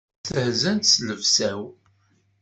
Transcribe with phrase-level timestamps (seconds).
[0.27, 1.61] Stehzant s llebsa-w.